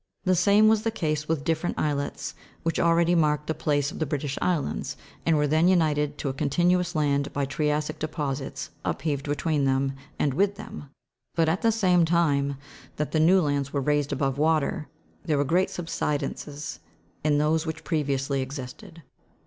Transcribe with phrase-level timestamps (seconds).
[0.23, 4.05] The same was the case with different islets which already marked the place of the
[4.07, 9.29] British islands, and were then united to a continuous land by tria'ssic depo sits upheaved
[9.29, 10.89] between them, and with them.
[11.35, 12.57] But at the same time
[12.95, 14.87] that the new lands were raised above water,
[15.23, 16.79] there were great subsidences
[17.23, 19.03] in those which previously existed.